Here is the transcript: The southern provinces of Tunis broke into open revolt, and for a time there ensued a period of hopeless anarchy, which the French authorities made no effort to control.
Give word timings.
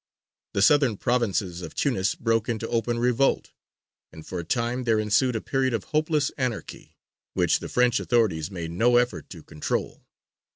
The 0.55 0.63
southern 0.63 0.97
provinces 0.97 1.61
of 1.61 1.75
Tunis 1.75 2.15
broke 2.15 2.49
into 2.49 2.67
open 2.69 2.97
revolt, 2.97 3.51
and 4.11 4.25
for 4.25 4.39
a 4.39 4.43
time 4.43 4.85
there 4.85 4.97
ensued 4.97 5.35
a 5.35 5.41
period 5.41 5.75
of 5.75 5.83
hopeless 5.83 6.31
anarchy, 6.39 6.97
which 7.35 7.59
the 7.59 7.69
French 7.69 7.99
authorities 7.99 8.49
made 8.49 8.71
no 8.71 8.97
effort 8.97 9.29
to 9.29 9.43
control. 9.43 10.01